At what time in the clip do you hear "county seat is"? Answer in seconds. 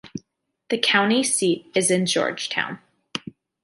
0.79-1.89